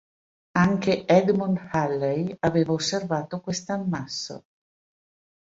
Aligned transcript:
Anche 0.57 1.05
Edmond 1.07 1.59
Halley 1.71 2.35
aveva 2.39 2.73
osservato 2.73 3.39
quest'ammasso. 3.39 4.45